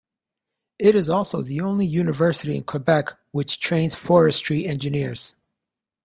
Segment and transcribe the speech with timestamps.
[0.79, 5.35] It is also the only university in Quebec which trains forestry engineers.